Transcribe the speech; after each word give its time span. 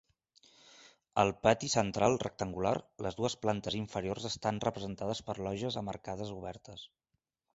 Al 1.23 1.33
pati 1.47 1.67
central 1.73 2.15
rectangular, 2.23 2.71
les 3.07 3.19
dues 3.19 3.35
plantes 3.45 3.77
inferiors 3.81 4.27
estan 4.31 4.61
representades 4.67 5.23
per 5.29 5.37
lògies 5.49 5.81
amb 5.83 5.93
arcades 5.97 6.33
obertes. 6.41 6.87